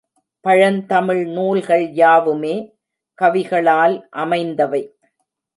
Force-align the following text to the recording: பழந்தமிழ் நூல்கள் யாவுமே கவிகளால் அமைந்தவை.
பழந்தமிழ் 0.45 1.21
நூல்கள் 1.27 1.85
யாவுமே 1.93 2.55
கவிகளால் 3.19 3.95
அமைந்தவை. 4.09 4.83